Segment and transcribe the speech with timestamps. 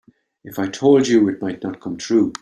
[0.43, 2.33] If I told you it might not come true.